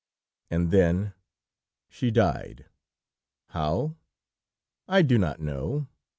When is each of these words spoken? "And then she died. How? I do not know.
"And 0.49 0.71
then 0.71 1.13
she 1.87 2.09
died. 2.09 2.65
How? 3.49 3.97
I 4.87 5.03
do 5.03 5.19
not 5.19 5.39
know. 5.39 5.89